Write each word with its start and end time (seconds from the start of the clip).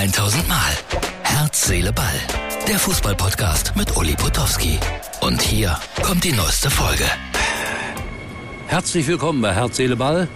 1000 0.00 0.48
Mal. 0.48 0.72
Herz, 1.24 1.66
Seele, 1.66 1.92
Ball. 1.92 2.06
Der 2.66 2.78
Fußballpodcast 2.78 3.76
mit 3.76 3.98
Uli 3.98 4.14
Potowski. 4.14 4.78
Und 5.20 5.42
hier 5.42 5.78
kommt 6.02 6.24
die 6.24 6.32
neueste 6.32 6.70
Folge. 6.70 7.04
Herzlich 8.66 9.06
willkommen 9.06 9.42
bei 9.42 9.52
Herz, 9.52 9.76
Seele, 9.76 9.96
Ball. 9.96 10.26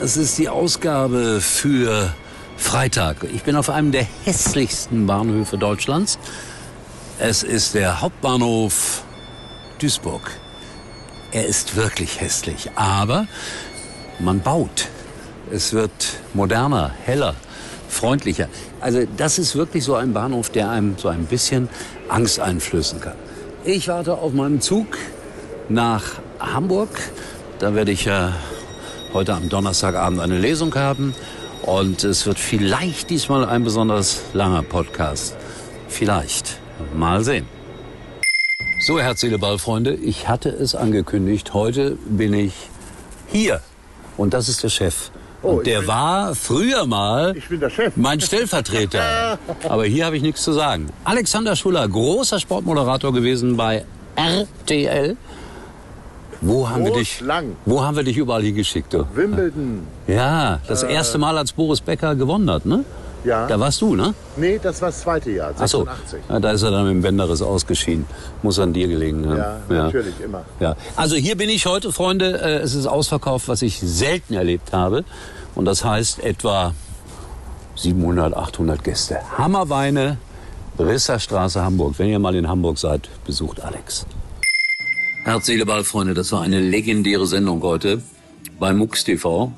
Es 0.00 0.16
ist 0.16 0.38
die 0.38 0.48
Ausgabe 0.48 1.42
für 1.42 2.14
Freitag. 2.56 3.26
Ich 3.34 3.42
bin 3.42 3.56
auf 3.56 3.68
einem 3.68 3.92
der 3.92 4.06
hässlichsten 4.24 5.06
Bahnhöfe 5.06 5.58
Deutschlands. 5.58 6.18
Es 7.18 7.42
ist 7.42 7.74
der 7.74 8.00
Hauptbahnhof 8.00 9.02
Duisburg. 9.80 10.30
Er 11.30 11.44
ist 11.44 11.76
wirklich 11.76 12.22
hässlich, 12.22 12.70
aber 12.74 13.26
man 14.18 14.40
baut. 14.40 14.88
Es 15.52 15.74
wird 15.74 15.92
moderner, 16.32 16.94
heller, 17.04 17.34
freundlicher. 17.90 18.48
Also 18.80 19.00
das 19.16 19.38
ist 19.38 19.56
wirklich 19.56 19.84
so 19.84 19.94
ein 19.94 20.12
Bahnhof, 20.12 20.50
der 20.50 20.70
einem 20.70 20.96
so 20.96 21.08
ein 21.08 21.26
bisschen 21.26 21.68
Angst 22.08 22.40
einflößen 22.40 23.00
kann. 23.00 23.16
Ich 23.64 23.88
warte 23.88 24.14
auf 24.14 24.32
meinen 24.32 24.60
Zug 24.60 24.96
nach 25.68 26.04
Hamburg. 26.38 26.88
Da 27.58 27.74
werde 27.74 27.92
ich 27.92 28.06
ja 28.06 28.32
heute 29.12 29.34
am 29.34 29.48
Donnerstagabend 29.48 30.20
eine 30.20 30.38
Lesung 30.38 30.74
haben. 30.74 31.14
Und 31.62 32.04
es 32.04 32.24
wird 32.24 32.38
vielleicht 32.38 33.10
diesmal 33.10 33.44
ein 33.44 33.64
besonders 33.64 34.22
langer 34.32 34.62
Podcast. 34.62 35.36
Vielleicht. 35.88 36.58
Mal 36.94 37.22
sehen. 37.22 37.46
So, 38.80 38.98
Herz, 38.98 39.20
Seele, 39.20 39.38
Ball, 39.38 39.58
Freunde. 39.58 39.94
Ich 39.94 40.26
hatte 40.26 40.48
es 40.48 40.74
angekündigt. 40.74 41.52
Heute 41.52 41.98
bin 42.06 42.32
ich 42.32 42.54
hier. 43.28 43.60
Und 44.16 44.32
das 44.32 44.48
ist 44.48 44.62
der 44.62 44.70
Chef. 44.70 45.10
Oh, 45.42 45.52
Und 45.52 45.66
der 45.66 45.86
war 45.86 46.34
früher 46.34 46.86
mal 46.86 47.34
mein 47.96 48.20
Stellvertreter. 48.20 49.38
Aber 49.68 49.84
hier 49.86 50.04
habe 50.04 50.16
ich 50.16 50.22
nichts 50.22 50.42
zu 50.42 50.52
sagen. 50.52 50.88
Alexander 51.04 51.56
Schuller, 51.56 51.88
großer 51.88 52.38
Sportmoderator 52.38 53.12
gewesen 53.12 53.56
bei 53.56 53.84
RTL. 54.16 55.16
Wo 56.42 56.68
haben 56.68 56.84
wir 56.84 56.92
dich? 56.92 57.20
lang. 57.20 57.56
Wo 57.66 57.82
haben 57.82 57.96
wir 57.96 58.02
dich 58.02 58.16
überall 58.16 58.42
hingeschickt? 58.42 58.92
Du? 58.94 59.06
Wimbledon. 59.14 59.86
Ja, 60.06 60.60
das 60.66 60.82
erste 60.82 61.18
Mal, 61.18 61.36
als 61.36 61.52
Boris 61.52 61.80
Becker 61.80 62.14
gewonnen 62.14 62.50
hat, 62.50 62.64
ne? 62.64 62.84
Ja. 63.24 63.46
Da 63.46 63.60
warst 63.60 63.80
du, 63.82 63.94
ne? 63.94 64.14
Nee, 64.36 64.58
das 64.62 64.80
war 64.80 64.88
das 64.88 65.00
zweite 65.00 65.30
Jahr, 65.30 65.52
Ach 65.58 65.68
so. 65.68 65.84
86. 65.84 66.20
Ja, 66.28 66.40
da 66.40 66.50
ist 66.52 66.62
er 66.62 66.70
dann 66.70 66.84
mit 66.84 66.92
dem 66.94 67.02
Bänderriss 67.02 67.42
ausgeschieden. 67.42 68.06
Muss 68.42 68.58
an 68.58 68.72
dir 68.72 68.88
gelegen 68.88 69.28
haben. 69.28 69.38
Ja, 69.38 69.58
natürlich, 69.68 70.18
immer. 70.20 70.44
Ja. 70.58 70.74
Also 70.96 71.16
hier 71.16 71.36
bin 71.36 71.50
ich 71.50 71.66
heute, 71.66 71.92
Freunde. 71.92 72.40
Äh, 72.40 72.56
Es 72.60 72.74
ist 72.74 72.86
ausverkauft, 72.86 73.48
was 73.48 73.62
ich 73.62 73.78
selten 73.80 74.34
erlebt 74.34 74.72
habe. 74.72 75.04
Und 75.54 75.64
das 75.66 75.84
heißt 75.84 76.20
etwa 76.24 76.74
700, 77.76 78.34
800 78.34 78.82
Gäste. 78.84 79.18
Hammerweine, 79.36 80.18
Brisserstraße, 80.76 81.62
Hamburg. 81.62 81.94
Wenn 81.98 82.08
ihr 82.08 82.18
mal 82.18 82.34
in 82.34 82.48
Hamburg 82.48 82.78
seid, 82.78 83.08
besucht 83.26 83.60
Alex. 83.62 84.06
Herz, 85.24 85.46
Seele, 85.46 85.66
Ball, 85.66 85.84
Freunde. 85.84 86.14
Das 86.14 86.32
war 86.32 86.40
eine 86.42 86.60
legendäre 86.60 87.26
Sendung 87.26 87.62
heute 87.62 88.00
bei 88.58 88.72
MUX 88.72 89.04
TV. 89.04 89.52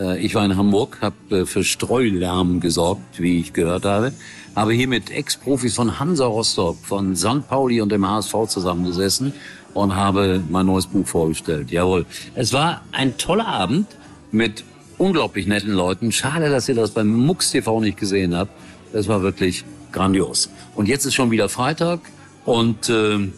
Äh, 0.00 0.24
Ich 0.24 0.34
war 0.34 0.44
in 0.44 0.56
Hamburg, 0.56 0.98
habe 1.00 1.46
für 1.46 1.62
Streulärm 1.62 2.60
gesorgt, 2.60 3.20
wie 3.20 3.40
ich 3.40 3.52
gehört 3.52 3.84
habe. 3.84 4.12
Habe 4.56 4.72
hier 4.72 4.88
mit 4.88 5.10
Ex-Profis 5.10 5.76
von 5.76 6.00
Hansa 6.00 6.26
Rostock, 6.26 6.78
von 6.82 7.14
St. 7.14 7.46
Pauli 7.48 7.80
und 7.80 7.92
dem 7.92 8.08
HSV 8.08 8.34
zusammengesessen 8.48 9.32
und 9.74 9.94
habe 9.94 10.42
mein 10.48 10.66
neues 10.66 10.86
Buch 10.86 11.06
vorgestellt. 11.06 11.70
Jawohl. 11.70 12.06
Es 12.34 12.52
war 12.52 12.82
ein 12.92 13.16
toller 13.16 13.46
Abend 13.46 13.86
mit 14.32 14.64
unglaublich 14.98 15.46
netten 15.46 15.72
Leuten. 15.72 16.10
Schade, 16.10 16.50
dass 16.50 16.68
ihr 16.68 16.74
das 16.74 16.90
beim 16.90 17.08
MUX 17.08 17.52
TV 17.52 17.80
nicht 17.80 17.98
gesehen 17.98 18.36
habt. 18.36 18.50
Es 18.92 19.06
war 19.06 19.22
wirklich 19.22 19.64
grandios. 19.92 20.50
Und 20.74 20.88
jetzt 20.88 21.04
ist 21.06 21.14
schon 21.14 21.30
wieder 21.30 21.48
Freitag 21.48 22.00
und 22.44 22.88
äh, 22.88 23.28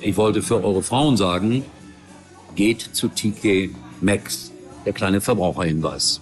ich 0.00 0.16
wollte 0.16 0.42
für 0.42 0.62
eure 0.62 0.82
Frauen 0.82 1.16
sagen, 1.16 1.64
geht 2.56 2.80
zu 2.80 3.08
TK 3.08 3.70
Maxx, 4.00 4.52
der 4.86 4.94
kleine 4.94 5.20
Verbraucherhinweis. 5.20 6.20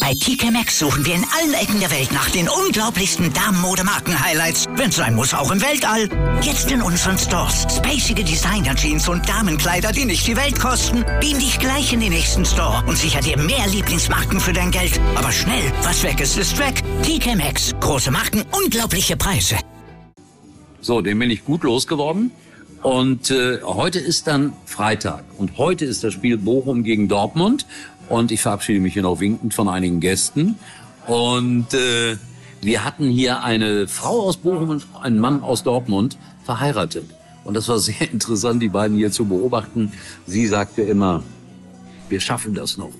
Bei 0.00 0.12
TK 0.12 0.52
Maxx 0.52 0.78
suchen 0.78 1.04
wir 1.04 1.14
in 1.14 1.24
allen 1.36 1.54
Ecken 1.54 1.80
der 1.80 1.90
Welt 1.90 2.12
nach 2.12 2.30
den 2.30 2.48
unglaublichsten 2.48 3.32
Damenmodemarken-Highlights. 3.32 4.66
Wenn's 4.76 4.96
sein 4.96 5.14
muss, 5.14 5.34
auch 5.34 5.50
im 5.50 5.60
Weltall. 5.60 6.08
Jetzt 6.42 6.70
in 6.70 6.82
unseren 6.82 7.18
Stores. 7.18 7.66
Spacige 7.76 8.22
Designer-Jeans 8.22 9.08
und 9.08 9.28
Damenkleider, 9.28 9.92
die 9.92 10.04
nicht 10.04 10.26
die 10.26 10.36
Welt 10.36 10.60
kosten. 10.60 11.04
Beam 11.20 11.38
dich 11.38 11.58
gleich 11.58 11.92
in 11.92 12.00
den 12.00 12.12
nächsten 12.12 12.44
Store 12.44 12.84
und 12.86 12.96
sicher 12.96 13.20
dir 13.20 13.38
mehr 13.38 13.66
Lieblingsmarken 13.68 14.38
für 14.38 14.52
dein 14.52 14.70
Geld. 14.70 15.00
Aber 15.14 15.32
schnell, 15.32 15.72
was 15.82 16.02
weg 16.02 16.20
ist, 16.20 16.36
ist 16.36 16.58
weg. 16.58 16.82
TK 17.02 17.36
Maxx. 17.36 17.74
Große 17.80 18.10
Marken, 18.10 18.44
unglaubliche 18.52 19.16
Preise. 19.16 19.56
So, 20.80 21.00
den 21.00 21.18
bin 21.18 21.30
ich 21.30 21.44
gut 21.44 21.64
losgeworden. 21.64 22.30
Und 22.82 23.30
äh, 23.30 23.60
heute 23.62 23.98
ist 23.98 24.26
dann 24.26 24.52
Freitag. 24.64 25.24
Und 25.38 25.58
heute 25.58 25.84
ist 25.84 26.04
das 26.04 26.12
Spiel 26.12 26.36
Bochum 26.36 26.84
gegen 26.84 27.08
Dortmund. 27.08 27.66
Und 28.08 28.30
ich 28.30 28.40
verabschiede 28.40 28.80
mich 28.80 28.92
hier 28.92 29.02
noch 29.02 29.20
winkend 29.20 29.54
von 29.54 29.68
einigen 29.68 30.00
Gästen. 30.00 30.56
Und 31.06 31.74
äh, 31.74 32.16
wir 32.60 32.84
hatten 32.84 33.08
hier 33.08 33.42
eine 33.42 33.88
Frau 33.88 34.22
aus 34.22 34.36
Bochum 34.36 34.70
und 34.70 34.86
einen 35.00 35.18
Mann 35.18 35.42
aus 35.42 35.62
Dortmund 35.62 36.16
verheiratet. 36.44 37.04
Und 37.44 37.54
das 37.54 37.68
war 37.68 37.78
sehr 37.80 38.10
interessant, 38.12 38.62
die 38.62 38.68
beiden 38.68 38.96
hier 38.96 39.10
zu 39.10 39.24
beobachten. 39.24 39.92
Sie 40.26 40.46
sagte 40.46 40.82
immer, 40.82 41.22
wir 42.08 42.20
schaffen 42.20 42.54
das 42.54 42.76
noch. 42.76 42.92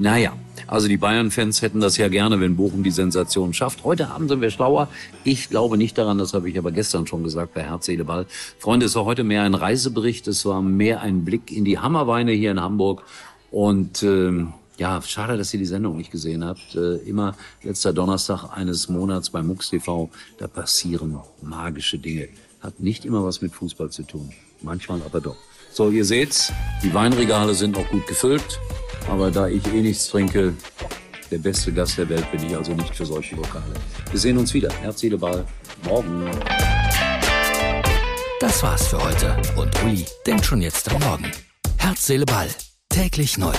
Naja, 0.00 0.32
also 0.66 0.88
die 0.88 0.96
Bayern-Fans 0.96 1.60
hätten 1.60 1.80
das 1.80 1.98
ja 1.98 2.08
gerne, 2.08 2.40
wenn 2.40 2.56
Bochum 2.56 2.82
die 2.82 2.90
Sensation 2.90 3.52
schafft. 3.52 3.84
Heute 3.84 4.08
Abend 4.08 4.30
sind 4.30 4.40
wir 4.40 4.50
schlauer. 4.50 4.88
Ich 5.24 5.50
glaube 5.50 5.76
nicht 5.76 5.98
daran, 5.98 6.16
das 6.16 6.32
habe 6.32 6.48
ich 6.48 6.56
aber 6.56 6.72
gestern 6.72 7.06
schon 7.06 7.22
gesagt 7.22 7.52
bei 7.52 7.64
Herz, 7.64 7.84
Seele, 7.84 8.06
Ball. 8.06 8.24
Freunde, 8.58 8.86
es 8.86 8.94
war 8.94 9.04
heute 9.04 9.24
mehr 9.24 9.42
ein 9.42 9.52
Reisebericht, 9.52 10.26
es 10.26 10.46
war 10.46 10.62
mehr 10.62 11.02
ein 11.02 11.26
Blick 11.26 11.52
in 11.52 11.66
die 11.66 11.78
Hammerweine 11.78 12.32
hier 12.32 12.50
in 12.50 12.60
Hamburg. 12.60 13.02
Und 13.50 14.02
ähm, 14.02 14.54
ja, 14.78 15.02
schade, 15.02 15.36
dass 15.36 15.52
ihr 15.52 15.60
die 15.60 15.66
Sendung 15.66 15.98
nicht 15.98 16.10
gesehen 16.10 16.46
habt. 16.46 16.74
Äh, 16.76 16.96
immer 17.06 17.36
letzter 17.62 17.92
Donnerstag 17.92 18.56
eines 18.56 18.88
Monats 18.88 19.28
bei 19.28 19.42
MUX 19.42 19.68
TV, 19.68 20.08
da 20.38 20.46
passieren 20.46 21.18
magische 21.42 21.98
Dinge. 21.98 22.28
Hat 22.62 22.80
nicht 22.80 23.04
immer 23.04 23.22
was 23.22 23.42
mit 23.42 23.52
Fußball 23.52 23.90
zu 23.90 24.04
tun. 24.04 24.32
Manchmal 24.62 25.02
aber 25.04 25.20
doch. 25.20 25.36
So, 25.72 25.90
ihr 25.90 26.06
seht's, 26.06 26.50
die 26.82 26.94
Weinregale 26.94 27.52
sind 27.52 27.76
noch 27.76 27.88
gut 27.90 28.06
gefüllt. 28.06 28.58
Aber 29.10 29.30
da 29.30 29.48
ich 29.48 29.66
eh 29.66 29.82
nichts 29.82 30.06
trinke, 30.08 30.54
der 31.32 31.38
beste 31.38 31.72
Gast 31.72 31.98
der 31.98 32.08
Welt 32.08 32.30
bin 32.30 32.46
ich 32.46 32.56
also 32.56 32.72
nicht 32.72 32.94
für 32.94 33.04
solche 33.04 33.34
Lokale. 33.34 33.74
Wir 34.08 34.20
sehen 34.20 34.38
uns 34.38 34.54
wieder. 34.54 34.72
Herz, 34.80 35.00
Seele, 35.00 35.18
Ball. 35.18 35.44
Morgen. 35.82 36.30
Das 38.38 38.62
war's 38.62 38.86
für 38.86 39.02
heute. 39.02 39.36
Und 39.56 39.82
Uli 39.82 40.06
denkt 40.24 40.46
schon 40.46 40.62
jetzt 40.62 40.88
am 40.92 41.00
Morgen. 41.02 41.30
Herz, 41.78 42.06
Seele, 42.06 42.24
Ball. 42.24 42.48
Täglich 42.88 43.36
neu. 43.36 43.52